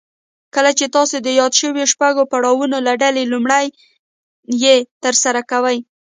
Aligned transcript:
کله 0.55 0.71
چې 0.79 0.85
تاسې 0.95 1.17
د 1.21 1.27
يادو 1.39 1.57
شويو 1.59 1.91
شپږو 1.93 2.29
پړاوونو 2.31 2.77
له 2.87 2.93
ډلې 3.01 3.23
لومړی 3.33 3.65
يې 4.63 4.75
ترسره 5.03 5.41
کوئ. 5.51 5.77